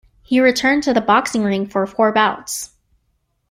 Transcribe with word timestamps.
He 0.23 0.39
returned 0.39 0.81
to 0.81 0.95
the 0.95 0.99
boxing 0.99 1.43
ring 1.43 1.67
for 1.67 1.85
four 1.85 2.11
bouts. 2.11 2.71